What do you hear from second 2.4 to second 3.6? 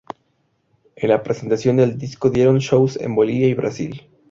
shows en Bolivia y